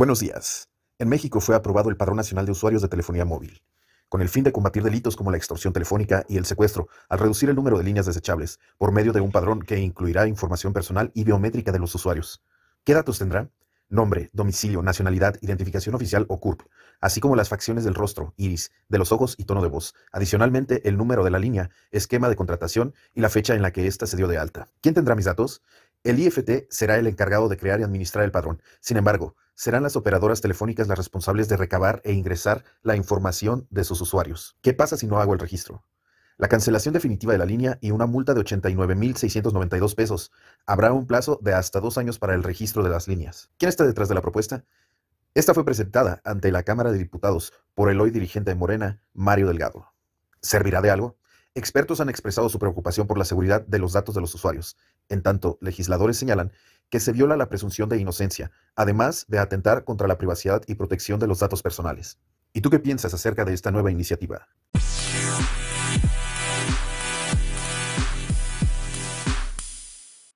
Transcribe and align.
Buenos 0.00 0.20
días. 0.20 0.70
En 0.98 1.10
México 1.10 1.42
fue 1.42 1.54
aprobado 1.54 1.90
el 1.90 1.96
Padrón 1.98 2.16
Nacional 2.16 2.46
de 2.46 2.52
Usuarios 2.52 2.80
de 2.80 2.88
Telefonía 2.88 3.26
Móvil, 3.26 3.62
con 4.08 4.22
el 4.22 4.30
fin 4.30 4.42
de 4.42 4.50
combatir 4.50 4.82
delitos 4.82 5.14
como 5.14 5.30
la 5.30 5.36
extorsión 5.36 5.74
telefónica 5.74 6.24
y 6.26 6.38
el 6.38 6.46
secuestro, 6.46 6.88
al 7.10 7.18
reducir 7.18 7.50
el 7.50 7.54
número 7.54 7.76
de 7.76 7.84
líneas 7.84 8.06
desechables, 8.06 8.60
por 8.78 8.92
medio 8.92 9.12
de 9.12 9.20
un 9.20 9.30
padrón 9.30 9.60
que 9.60 9.78
incluirá 9.78 10.26
información 10.26 10.72
personal 10.72 11.12
y 11.12 11.24
biométrica 11.24 11.70
de 11.70 11.80
los 11.80 11.94
usuarios. 11.94 12.42
¿Qué 12.82 12.94
datos 12.94 13.18
tendrá? 13.18 13.50
Nombre, 13.90 14.30
domicilio, 14.32 14.80
nacionalidad, 14.80 15.36
identificación 15.42 15.94
oficial 15.94 16.24
o 16.30 16.40
CURP, 16.40 16.62
así 17.02 17.20
como 17.20 17.36
las 17.36 17.50
facciones 17.50 17.84
del 17.84 17.94
rostro, 17.94 18.32
iris, 18.38 18.72
de 18.88 18.96
los 18.96 19.12
ojos 19.12 19.34
y 19.36 19.44
tono 19.44 19.60
de 19.60 19.68
voz. 19.68 19.94
Adicionalmente, 20.12 20.88
el 20.88 20.96
número 20.96 21.24
de 21.24 21.30
la 21.30 21.38
línea, 21.38 21.68
esquema 21.90 22.30
de 22.30 22.36
contratación 22.36 22.94
y 23.12 23.20
la 23.20 23.28
fecha 23.28 23.54
en 23.54 23.60
la 23.60 23.70
que 23.70 23.86
ésta 23.86 24.06
se 24.06 24.16
dio 24.16 24.28
de 24.28 24.38
alta. 24.38 24.66
¿Quién 24.80 24.94
tendrá 24.94 25.14
mis 25.14 25.26
datos? 25.26 25.60
El 26.02 26.18
IFT 26.18 26.70
será 26.70 26.96
el 26.96 27.06
encargado 27.06 27.50
de 27.50 27.58
crear 27.58 27.80
y 27.80 27.82
administrar 27.82 28.24
el 28.24 28.30
padrón. 28.30 28.62
Sin 28.80 28.96
embargo, 28.96 29.36
serán 29.60 29.82
las 29.82 29.94
operadoras 29.94 30.40
telefónicas 30.40 30.88
las 30.88 30.96
responsables 30.96 31.46
de 31.50 31.58
recabar 31.58 32.00
e 32.06 32.14
ingresar 32.14 32.64
la 32.80 32.96
información 32.96 33.66
de 33.68 33.84
sus 33.84 34.00
usuarios. 34.00 34.56
¿Qué 34.62 34.72
pasa 34.72 34.96
si 34.96 35.06
no 35.06 35.20
hago 35.20 35.34
el 35.34 35.38
registro? 35.38 35.84
La 36.38 36.48
cancelación 36.48 36.94
definitiva 36.94 37.34
de 37.34 37.38
la 37.38 37.44
línea 37.44 37.76
y 37.82 37.90
una 37.90 38.06
multa 38.06 38.32
de 38.32 38.40
89.692 38.40 39.94
pesos. 39.94 40.32
Habrá 40.64 40.94
un 40.94 41.06
plazo 41.06 41.38
de 41.42 41.52
hasta 41.52 41.78
dos 41.78 41.98
años 41.98 42.18
para 42.18 42.32
el 42.32 42.42
registro 42.42 42.82
de 42.82 42.88
las 42.88 43.06
líneas. 43.06 43.50
¿Quién 43.58 43.68
está 43.68 43.84
detrás 43.84 44.08
de 44.08 44.14
la 44.14 44.22
propuesta? 44.22 44.64
Esta 45.34 45.52
fue 45.52 45.66
presentada 45.66 46.22
ante 46.24 46.50
la 46.52 46.62
Cámara 46.62 46.90
de 46.90 46.96
Diputados 46.96 47.52
por 47.74 47.90
el 47.90 48.00
hoy 48.00 48.10
dirigente 48.10 48.52
de 48.52 48.54
Morena, 48.54 49.02
Mario 49.12 49.48
Delgado. 49.48 49.92
¿Servirá 50.40 50.80
de 50.80 50.90
algo? 50.90 51.18
Expertos 51.54 52.00
han 52.00 52.08
expresado 52.08 52.48
su 52.48 52.58
preocupación 52.58 53.06
por 53.06 53.18
la 53.18 53.26
seguridad 53.26 53.60
de 53.66 53.78
los 53.78 53.92
datos 53.92 54.14
de 54.14 54.22
los 54.22 54.34
usuarios. 54.34 54.78
En 55.10 55.20
tanto, 55.22 55.58
legisladores 55.60 56.16
señalan 56.16 56.52
que 56.90 57.00
se 57.00 57.12
viola 57.12 57.36
la 57.36 57.48
presunción 57.48 57.88
de 57.88 57.98
inocencia, 57.98 58.50
además 58.74 59.24
de 59.28 59.38
atentar 59.38 59.84
contra 59.84 60.08
la 60.08 60.18
privacidad 60.18 60.62
y 60.66 60.74
protección 60.74 61.18
de 61.20 61.28
los 61.28 61.38
datos 61.38 61.62
personales. 61.62 62.18
¿Y 62.52 62.60
tú 62.60 62.70
qué 62.70 62.80
piensas 62.80 63.14
acerca 63.14 63.44
de 63.44 63.54
esta 63.54 63.70
nueva 63.70 63.90
iniciativa? 63.92 64.48